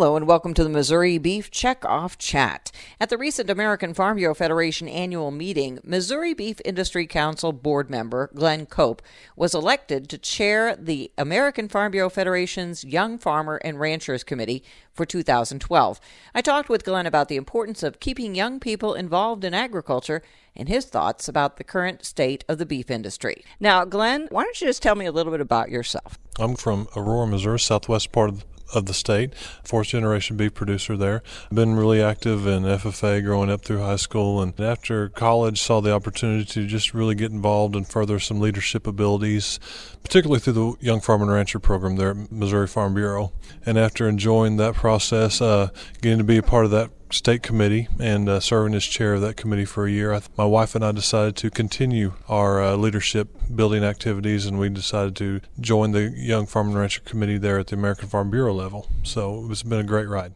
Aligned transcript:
Hello 0.00 0.16
and 0.16 0.26
welcome 0.26 0.54
to 0.54 0.64
the 0.64 0.70
Missouri 0.70 1.18
Beef 1.18 1.50
Checkoff 1.50 2.16
Chat. 2.16 2.72
At 2.98 3.10
the 3.10 3.18
recent 3.18 3.50
American 3.50 3.92
Farm 3.92 4.16
Bureau 4.16 4.32
Federation 4.32 4.88
annual 4.88 5.30
meeting, 5.30 5.78
Missouri 5.84 6.32
Beef 6.32 6.58
Industry 6.64 7.06
Council 7.06 7.52
board 7.52 7.90
member 7.90 8.30
Glen 8.34 8.64
Cope 8.64 9.02
was 9.36 9.54
elected 9.54 10.08
to 10.08 10.16
chair 10.16 10.74
the 10.74 11.12
American 11.18 11.68
Farm 11.68 11.92
Bureau 11.92 12.08
Federation's 12.08 12.82
Young 12.82 13.18
Farmer 13.18 13.56
and 13.56 13.78
Ranchers 13.78 14.24
Committee 14.24 14.64
for 14.94 15.04
2012. 15.04 16.00
I 16.34 16.40
talked 16.40 16.70
with 16.70 16.86
Glen 16.86 17.04
about 17.04 17.28
the 17.28 17.36
importance 17.36 17.82
of 17.82 18.00
keeping 18.00 18.34
young 18.34 18.58
people 18.58 18.94
involved 18.94 19.44
in 19.44 19.52
agriculture 19.52 20.22
and 20.56 20.66
his 20.66 20.86
thoughts 20.86 21.28
about 21.28 21.58
the 21.58 21.64
current 21.64 22.06
state 22.06 22.42
of 22.48 22.56
the 22.56 22.64
beef 22.64 22.90
industry. 22.90 23.44
Now, 23.60 23.84
Glen, 23.84 24.28
why 24.30 24.44
don't 24.44 24.58
you 24.62 24.66
just 24.66 24.82
tell 24.82 24.94
me 24.94 25.04
a 25.04 25.12
little 25.12 25.30
bit 25.30 25.42
about 25.42 25.68
yourself? 25.68 26.18
I'm 26.38 26.56
from 26.56 26.88
Aurora, 26.96 27.26
Missouri, 27.26 27.60
southwest 27.60 28.12
part 28.12 28.30
of 28.30 28.49
of 28.74 28.86
the 28.86 28.94
state, 28.94 29.34
fourth 29.64 29.88
generation 29.88 30.36
beef 30.36 30.54
producer 30.54 30.96
there. 30.96 31.22
Been 31.52 31.76
really 31.76 32.02
active 32.02 32.46
in 32.46 32.62
FFA 32.62 33.22
growing 33.24 33.50
up 33.50 33.62
through 33.62 33.80
high 33.80 33.96
school, 33.96 34.40
and 34.40 34.58
after 34.60 35.08
college, 35.08 35.60
saw 35.60 35.80
the 35.80 35.92
opportunity 35.92 36.44
to 36.44 36.66
just 36.66 36.94
really 36.94 37.14
get 37.14 37.30
involved 37.30 37.74
and 37.74 37.86
further 37.86 38.18
some 38.18 38.40
leadership 38.40 38.86
abilities, 38.86 39.58
particularly 40.02 40.40
through 40.40 40.52
the 40.52 40.74
Young 40.80 41.00
Farmer 41.00 41.24
and 41.24 41.32
Rancher 41.32 41.58
program 41.58 41.96
there 41.96 42.10
at 42.10 42.32
Missouri 42.32 42.66
Farm 42.66 42.94
Bureau. 42.94 43.32
And 43.66 43.78
after 43.78 44.08
enjoying 44.08 44.56
that 44.56 44.74
process, 44.74 45.40
uh, 45.40 45.70
getting 46.00 46.18
to 46.18 46.24
be 46.24 46.38
a 46.38 46.42
part 46.42 46.64
of 46.64 46.70
that 46.70 46.90
state 47.12 47.42
committee 47.42 47.88
and 47.98 48.28
uh, 48.28 48.40
serving 48.40 48.74
as 48.74 48.84
chair 48.84 49.14
of 49.14 49.20
that 49.20 49.36
committee 49.36 49.64
for 49.64 49.86
a 49.86 49.90
year. 49.90 50.18
my 50.36 50.44
wife 50.44 50.74
and 50.74 50.84
I 50.84 50.92
decided 50.92 51.36
to 51.36 51.50
continue 51.50 52.14
our 52.28 52.62
uh, 52.62 52.76
leadership 52.76 53.28
building 53.54 53.84
activities, 53.84 54.46
and 54.46 54.58
we 54.58 54.68
decided 54.68 55.16
to 55.16 55.40
join 55.58 55.92
the 55.92 56.10
Young 56.16 56.46
Farm 56.46 56.68
and 56.68 56.78
Rancher 56.78 57.00
Committee 57.02 57.38
there 57.38 57.58
at 57.58 57.68
the 57.68 57.76
American 57.76 58.08
Farm 58.08 58.30
Bureau 58.30 58.54
level. 58.54 58.88
So 59.02 59.48
it's 59.50 59.62
been 59.62 59.80
a 59.80 59.84
great 59.84 60.08
ride. 60.08 60.32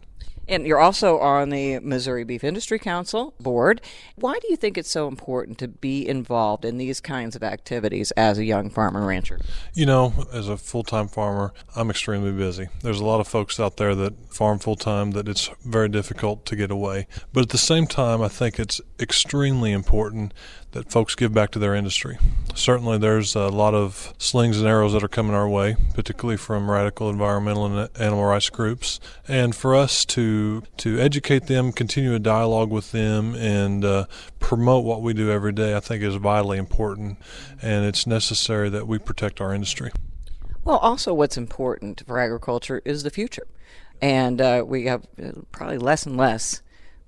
And 0.49 0.67
you're 0.67 0.81
also 0.81 1.19
on 1.19 1.51
the 1.51 1.79
Missouri 1.81 2.25
Beef 2.25 2.45
Industry 2.45 2.79
Council 2.79 3.35
board. 3.41 3.81
Why 4.17 4.39
do 4.39 4.49
you 4.51 4.57
think 4.57 4.77
it's 4.77 4.91
so 4.91 5.09
important 5.09 5.59
to 5.59 5.69
be 5.69 6.07
involved 6.07 6.65
in 6.65 6.77
these 6.77 7.01
kinds 7.01 7.35
of 7.35 7.43
activities 7.43 8.11
as 8.13 8.39
a 8.39 8.45
young 8.45 8.71
farmer 8.71 9.07
rancher? 9.07 9.41
You 9.73 9.87
know, 9.87 10.13
as 10.33 10.49
a 10.49 10.57
full 10.57 10.83
time 10.83 11.09
farmer, 11.09 11.53
I'm 11.75 11.91
extremely 11.91 12.33
busy. 12.33 12.69
There's 12.83 13.01
a 13.01 13.05
lot 13.05 13.21
of 13.21 13.29
folks 13.29 13.59
out 13.59 13.79
there 13.79 13.95
that 13.95 14.35
farm 14.35 14.59
full 14.59 14.77
time 14.77 15.13
that 15.13 15.29
it's 15.29 15.51
very 15.65 15.89
difficult 15.89 16.45
to 16.47 16.57
get 16.57 16.71
away. 16.71 17.07
But 17.33 17.43
at 17.43 17.49
the 17.51 17.59
same 17.59 17.87
time, 17.87 18.21
I 18.21 18.29
think 18.29 18.59
it's 18.59 18.81
extremely 19.01 19.73
important 19.73 20.35
that 20.73 20.91
folks 20.91 21.15
give 21.15 21.33
back 21.33 21.51
to 21.53 21.59
their 21.61 21.75
industry. 21.75 22.19
Certainly, 22.55 22.99
there's 22.99 23.37
a 23.37 23.49
lot 23.49 23.75
of 23.75 24.13
slings 24.19 24.59
and 24.59 24.67
arrows 24.67 24.93
that 24.93 25.05
are 25.05 25.09
coming 25.09 25.33
our 25.33 25.49
way, 25.49 25.77
particularly 25.95 26.37
from 26.37 26.69
radical 26.69 27.09
environmental 27.09 27.65
and 27.67 27.89
animal 27.97 28.25
rights 28.25 28.51
groups. 28.51 28.99
And 29.29 29.55
for 29.55 29.77
us 29.77 30.05
to 30.07 30.34
to 30.79 30.99
educate 30.99 31.47
them, 31.47 31.73
continue 31.73 32.15
a 32.15 32.19
dialogue 32.19 32.71
with 32.71 32.93
them, 32.93 33.35
and 33.35 33.85
uh, 33.85 34.07
promote 34.39 34.85
what 34.85 35.03
we 35.03 35.15
do 35.15 35.31
every 35.31 35.53
day, 35.53 35.75
I 35.77 35.81
think 35.81 36.03
is 36.03 36.17
vitally 36.17 36.59
important. 36.59 37.19
And 37.63 37.85
it's 37.85 38.07
necessary 38.07 38.69
that 38.71 38.87
we 38.87 38.99
protect 38.99 39.41
our 39.41 39.55
industry. 39.55 39.91
Well, 40.65 40.79
also, 40.79 41.13
what's 41.13 41.37
important 41.37 42.03
for 42.07 42.19
agriculture 42.19 42.81
is 42.85 43.03
the 43.03 43.11
future. 43.11 43.47
And 44.01 44.41
uh, 44.41 44.65
we 44.67 44.87
have 44.87 45.07
uh, 45.23 45.33
probably 45.53 45.79
less 45.79 46.07
and 46.07 46.17
less 46.17 46.63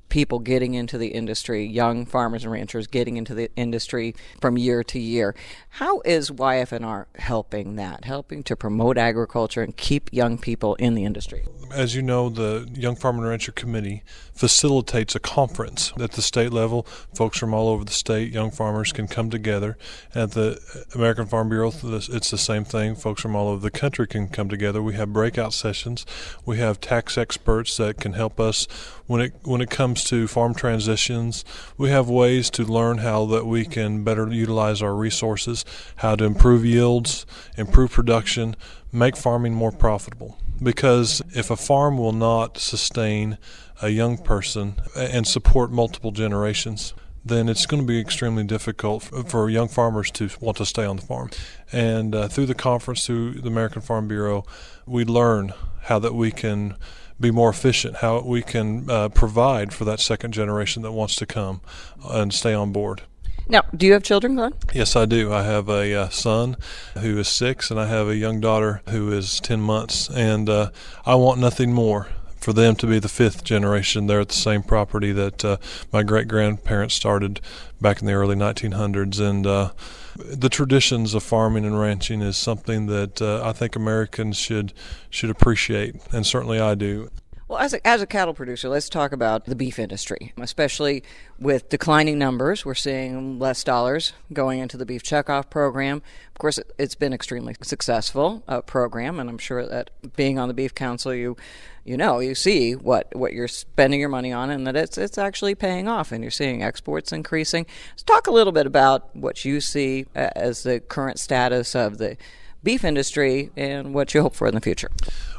people 0.08 0.38
getting 0.38 0.74
into 0.74 0.98
the 0.98 1.08
industry, 1.08 1.64
young 1.64 2.06
farmers 2.06 2.44
and 2.44 2.52
ranchers 2.52 2.86
getting 2.86 3.16
into 3.16 3.34
the 3.34 3.50
industry 3.56 4.14
from 4.40 4.56
year 4.56 4.82
to 4.84 4.98
year. 4.98 5.34
How 5.70 6.00
is 6.04 6.30
YFNR 6.30 7.06
helping 7.16 7.76
that, 7.76 8.04
helping 8.04 8.42
to 8.44 8.56
promote 8.56 8.98
agriculture 8.98 9.62
and 9.62 9.76
keep 9.76 10.12
young 10.12 10.38
people 10.38 10.74
in 10.76 10.94
the 10.94 11.04
industry? 11.04 11.44
As 11.72 11.94
you 11.94 12.02
know, 12.02 12.28
the 12.28 12.68
Young 12.74 12.96
Farmer 12.96 13.22
and 13.22 13.28
Rancher 13.28 13.52
Committee 13.52 14.02
facilitates 14.32 15.14
a 15.14 15.20
conference 15.20 15.92
at 15.98 16.12
the 16.12 16.22
state 16.22 16.52
level. 16.52 16.84
Folks 17.14 17.38
from 17.38 17.52
all 17.52 17.68
over 17.68 17.84
the 17.84 17.92
state, 17.92 18.32
young 18.32 18.50
farmers, 18.50 18.92
can 18.92 19.08
come 19.08 19.30
together. 19.30 19.76
At 20.14 20.32
the 20.32 20.60
American 20.94 21.26
Farm 21.26 21.48
Bureau, 21.48 21.72
it's 21.82 22.30
the 22.30 22.38
same 22.38 22.64
thing. 22.64 22.94
Folks 22.94 23.20
from 23.20 23.34
all 23.34 23.48
over 23.48 23.60
the 23.60 23.70
country 23.70 24.06
can 24.06 24.28
come 24.28 24.48
together. 24.48 24.82
We 24.82 24.94
have 24.94 25.12
breakout 25.12 25.52
sessions. 25.52 26.06
We 26.44 26.58
have 26.58 26.80
tax 26.80 27.18
experts 27.18 27.76
that 27.78 27.98
can 27.98 28.12
help 28.12 28.38
us 28.38 28.66
when 29.06 29.20
it 29.20 29.34
when 29.44 29.60
it 29.60 29.70
comes 29.70 29.95
to 30.04 30.26
farm 30.26 30.54
transitions. 30.54 31.44
We 31.76 31.90
have 31.90 32.08
ways 32.08 32.50
to 32.50 32.64
learn 32.64 32.98
how 32.98 33.26
that 33.26 33.46
we 33.46 33.64
can 33.64 34.04
better 34.04 34.28
utilize 34.28 34.82
our 34.82 34.94
resources, 34.94 35.64
how 35.96 36.16
to 36.16 36.24
improve 36.24 36.64
yields, 36.64 37.26
improve 37.56 37.90
production, 37.90 38.56
make 38.92 39.16
farming 39.16 39.54
more 39.54 39.72
profitable. 39.72 40.38
Because 40.62 41.20
if 41.34 41.50
a 41.50 41.56
farm 41.56 41.98
will 41.98 42.12
not 42.12 42.58
sustain 42.58 43.38
a 43.82 43.90
young 43.90 44.16
person 44.16 44.76
and 44.96 45.26
support 45.26 45.70
multiple 45.70 46.12
generations, 46.12 46.94
then 47.26 47.48
it's 47.48 47.66
going 47.66 47.82
to 47.82 47.86
be 47.86 48.00
extremely 48.00 48.44
difficult 48.44 49.02
for 49.02 49.50
young 49.50 49.66
farmers 49.66 50.10
to 50.12 50.30
want 50.40 50.56
to 50.58 50.64
stay 50.64 50.84
on 50.84 50.96
the 50.96 51.02
farm. 51.02 51.28
And 51.72 52.14
uh, 52.14 52.28
through 52.28 52.46
the 52.46 52.54
conference, 52.54 53.04
through 53.04 53.40
the 53.40 53.48
American 53.48 53.82
Farm 53.82 54.06
Bureau, 54.06 54.44
we 54.86 55.04
learn 55.04 55.52
how 55.82 55.98
that 55.98 56.14
we 56.14 56.30
can 56.30 56.76
be 57.18 57.30
more 57.30 57.50
efficient, 57.50 57.96
how 57.96 58.20
we 58.20 58.42
can 58.42 58.88
uh, 58.90 59.08
provide 59.08 59.72
for 59.72 59.84
that 59.84 60.00
second 60.00 60.32
generation 60.32 60.82
that 60.82 60.92
wants 60.92 61.16
to 61.16 61.26
come 61.26 61.60
and 62.04 62.32
stay 62.32 62.52
on 62.52 62.72
board. 62.72 63.02
Now, 63.48 63.62
do 63.74 63.86
you 63.86 63.92
have 63.92 64.02
children, 64.02 64.34
Glen? 64.34 64.54
Yes, 64.74 64.96
I 64.96 65.06
do. 65.06 65.32
I 65.32 65.44
have 65.44 65.68
a 65.68 65.94
uh, 65.94 66.08
son 66.08 66.56
who 66.98 67.16
is 67.18 67.28
six, 67.28 67.70
and 67.70 67.78
I 67.78 67.86
have 67.86 68.08
a 68.08 68.16
young 68.16 68.40
daughter 68.40 68.82
who 68.88 69.12
is 69.12 69.38
10 69.40 69.60
months. 69.60 70.10
And 70.10 70.48
uh, 70.48 70.70
I 71.04 71.14
want 71.14 71.40
nothing 71.40 71.72
more 71.72 72.08
for 72.46 72.52
them 72.52 72.76
to 72.76 72.86
be 72.86 73.00
the 73.00 73.08
fifth 73.08 73.42
generation 73.42 74.06
there 74.06 74.20
at 74.20 74.28
the 74.28 74.34
same 74.34 74.62
property 74.62 75.10
that 75.10 75.44
uh, 75.44 75.56
my 75.92 76.04
great 76.04 76.28
grandparents 76.28 76.94
started 76.94 77.40
back 77.80 78.00
in 78.00 78.06
the 78.06 78.12
early 78.12 78.36
1900s. 78.36 79.18
And 79.18 79.44
uh, 79.44 79.72
the 80.14 80.48
traditions 80.48 81.12
of 81.12 81.24
farming 81.24 81.64
and 81.64 81.76
ranching 81.80 82.22
is 82.22 82.36
something 82.36 82.86
that 82.86 83.20
uh, 83.20 83.42
I 83.44 83.50
think 83.50 83.74
Americans 83.74 84.36
should 84.36 84.72
should 85.10 85.28
appreciate, 85.28 85.96
and 86.12 86.24
certainly 86.24 86.60
I 86.60 86.76
do. 86.76 87.10
Well, 87.48 87.60
as 87.60 87.74
a, 87.74 87.86
as 87.86 88.02
a 88.02 88.08
cattle 88.08 88.34
producer, 88.34 88.68
let's 88.68 88.88
talk 88.88 89.12
about 89.12 89.44
the 89.44 89.54
beef 89.54 89.78
industry, 89.78 90.32
especially 90.36 91.04
with 91.38 91.68
declining 91.68 92.18
numbers. 92.18 92.64
We're 92.64 92.74
seeing 92.74 93.38
less 93.38 93.62
dollars 93.62 94.14
going 94.32 94.58
into 94.58 94.76
the 94.76 94.84
beef 94.84 95.04
checkoff 95.04 95.48
program. 95.48 96.02
Of 96.32 96.38
course, 96.40 96.58
it, 96.58 96.72
has 96.76 96.96
been 96.96 97.12
extremely 97.12 97.54
successful 97.62 98.42
uh, 98.48 98.62
program, 98.62 99.20
and 99.20 99.30
I'm 99.30 99.38
sure 99.38 99.64
that 99.64 99.90
being 100.16 100.40
on 100.40 100.48
the 100.48 100.54
beef 100.54 100.74
council, 100.74 101.14
you 101.14 101.36
you 101.84 101.96
know 101.96 102.18
you 102.18 102.34
see 102.34 102.74
what, 102.74 103.14
what 103.14 103.32
you're 103.32 103.46
spending 103.46 104.00
your 104.00 104.08
money 104.08 104.32
on, 104.32 104.50
and 104.50 104.66
that 104.66 104.74
it's 104.74 104.98
it's 104.98 105.16
actually 105.16 105.54
paying 105.54 105.86
off, 105.86 106.10
and 106.10 106.24
you're 106.24 106.32
seeing 106.32 106.64
exports 106.64 107.12
increasing. 107.12 107.64
Let's 107.92 108.02
talk 108.02 108.26
a 108.26 108.32
little 108.32 108.52
bit 108.52 108.66
about 108.66 109.14
what 109.14 109.44
you 109.44 109.60
see 109.60 110.06
uh, 110.16 110.30
as 110.34 110.64
the 110.64 110.80
current 110.80 111.20
status 111.20 111.76
of 111.76 111.98
the 111.98 112.16
beef 112.64 112.84
industry 112.84 113.52
and 113.56 113.94
what 113.94 114.12
you 114.12 114.22
hope 114.22 114.34
for 114.34 114.48
in 114.48 114.54
the 114.56 114.60
future. 114.60 114.90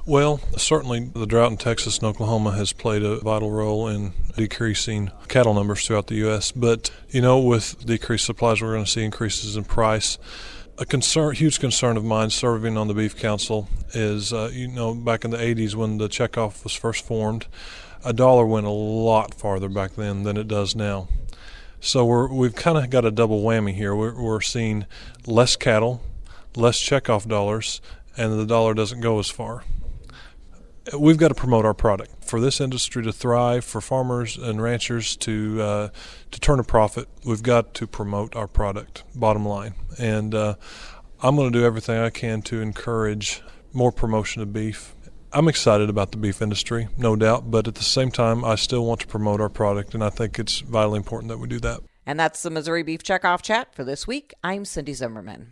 Well, 0.07 0.39
certainly 0.55 1.11
the 1.13 1.25
drought 1.25 1.51
in 1.51 1.57
Texas 1.57 1.97
and 1.97 2.07
Oklahoma 2.07 2.51
has 2.53 2.71
played 2.71 3.03
a 3.03 3.17
vital 3.17 3.51
role 3.51 3.89
in 3.89 4.13
decreasing 4.37 5.11
cattle 5.27 5.53
numbers 5.53 5.85
throughout 5.85 6.07
the 6.07 6.15
U.S. 6.15 6.53
But, 6.53 6.91
you 7.09 7.19
know, 7.19 7.39
with 7.39 7.85
decreased 7.85 8.25
supplies, 8.25 8.61
we're 8.61 8.71
going 8.71 8.85
to 8.85 8.89
see 8.89 9.03
increases 9.03 9.57
in 9.57 9.65
price. 9.65 10.17
A 10.77 10.85
concern, 10.85 11.35
huge 11.35 11.59
concern 11.59 11.97
of 11.97 12.05
mine 12.05 12.29
serving 12.29 12.77
on 12.77 12.87
the 12.87 12.93
Beef 12.93 13.17
Council 13.17 13.67
is, 13.93 14.31
uh, 14.31 14.49
you 14.53 14.69
know, 14.69 14.95
back 14.95 15.25
in 15.25 15.31
the 15.31 15.37
80s 15.37 15.75
when 15.75 15.97
the 15.97 16.07
checkoff 16.07 16.63
was 16.63 16.73
first 16.73 17.03
formed, 17.03 17.47
a 18.05 18.13
dollar 18.13 18.45
went 18.45 18.65
a 18.65 18.69
lot 18.69 19.33
farther 19.33 19.67
back 19.67 19.95
then 19.95 20.23
than 20.23 20.37
it 20.37 20.47
does 20.47 20.73
now. 20.73 21.09
So 21.81 22.05
we're, 22.05 22.31
we've 22.31 22.55
kind 22.55 22.77
of 22.77 22.89
got 22.89 23.03
a 23.03 23.11
double 23.11 23.43
whammy 23.43 23.73
here. 23.73 23.93
We're, 23.93 24.17
we're 24.17 24.39
seeing 24.39 24.85
less 25.25 25.57
cattle, 25.57 26.01
less 26.55 26.81
checkoff 26.81 27.27
dollars, 27.27 27.81
and 28.15 28.39
the 28.39 28.45
dollar 28.45 28.73
doesn't 28.73 29.01
go 29.01 29.19
as 29.19 29.29
far 29.29 29.65
we've 30.97 31.17
got 31.17 31.29
to 31.29 31.35
promote 31.35 31.65
our 31.65 31.73
product 31.73 32.23
for 32.23 32.39
this 32.39 32.61
industry 32.61 33.03
to 33.03 33.11
thrive, 33.11 33.63
for 33.65 33.81
farmers 33.81 34.37
and 34.37 34.61
ranchers 34.61 35.15
to 35.17 35.61
uh, 35.61 35.89
to 36.31 36.39
turn 36.39 36.59
a 36.59 36.63
profit. 36.63 37.07
We've 37.25 37.43
got 37.43 37.73
to 37.75 37.87
promote 37.87 38.35
our 38.35 38.47
product. 38.47 39.03
Bottom 39.15 39.45
line, 39.45 39.73
and 39.97 40.33
uh, 40.33 40.55
I'm 41.21 41.35
going 41.35 41.51
to 41.51 41.59
do 41.59 41.65
everything 41.65 41.97
I 41.99 42.09
can 42.09 42.41
to 42.43 42.61
encourage 42.61 43.41
more 43.73 43.91
promotion 43.91 44.41
of 44.41 44.53
beef. 44.53 44.93
I'm 45.33 45.47
excited 45.47 45.89
about 45.89 46.11
the 46.11 46.17
beef 46.17 46.41
industry, 46.41 46.87
no 46.97 47.15
doubt, 47.15 47.51
but 47.51 47.67
at 47.67 47.75
the 47.75 47.83
same 47.83 48.11
time, 48.11 48.45
I 48.45 48.55
still 48.55 48.85
want 48.85 49.01
to 49.01 49.07
promote 49.07 49.41
our 49.41 49.49
product, 49.49 49.93
and 49.93 50.03
I 50.03 50.09
think 50.09 50.39
it's 50.39 50.59
vitally 50.61 50.97
important 50.97 51.29
that 51.29 51.37
we 51.37 51.47
do 51.47 51.59
that. 51.59 51.81
And 52.05 52.17
that's 52.17 52.41
the 52.41 52.49
Missouri 52.49 52.83
Beef 52.83 53.03
Checkoff 53.03 53.41
Chat 53.41 53.75
for 53.75 53.83
this 53.83 54.07
week. 54.07 54.33
I'm 54.41 54.63
Cindy 54.63 54.93
Zimmerman. 54.93 55.51